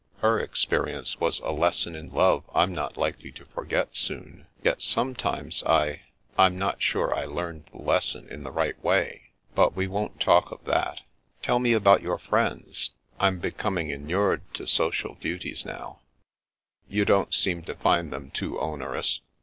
[0.17, 4.47] Her experience was a lesson in love I'm not likely to forget soon.
[4.63, 6.01] Yet sometimes I—
[6.39, 9.29] ^I'm not sure I learned the lesson in the right way.
[9.53, 11.01] But we won't talk of that.
[11.01, 12.89] Tdl The Little Rift within the Lute 231 me about your friends.
[13.19, 15.99] I'm becoming inured to social duties now.""
[16.89, 19.19] You don't seem to find them too onerous.